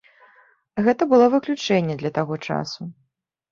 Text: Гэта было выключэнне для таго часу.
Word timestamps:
Гэта 0.87 1.07
было 1.11 1.27
выключэнне 1.35 1.99
для 2.01 2.11
таго 2.19 2.35
часу. 2.51 2.91